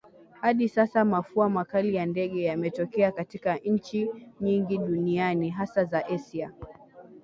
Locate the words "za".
5.85-6.05